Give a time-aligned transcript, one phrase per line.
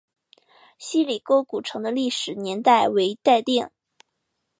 [0.79, 3.69] 希里沟古城的历史年代为待定。